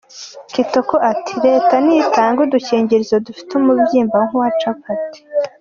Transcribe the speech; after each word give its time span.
Kitoko 0.53 0.95
ati: 1.11 1.33
"Reta 1.45 1.75
ni 1.85 1.95
itange 2.03 2.39
udukingirizo 2.43 3.15
dufite 3.27 3.51
umubyimba 3.55 4.17
nk'uwa 4.25 4.49
Capati. 4.61 5.19